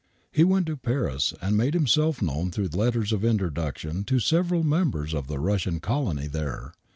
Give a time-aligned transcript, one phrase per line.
[0.31, 5.13] He went to Paris, and made himself known through letters of introduction to several members
[5.13, 6.73] of the Russian colony there.